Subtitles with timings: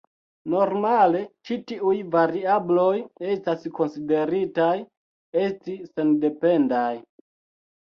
[0.53, 2.89] Normale ĉi tiuj variabloj
[3.37, 4.75] estas konsideritaj
[5.47, 6.93] esti sendependaj.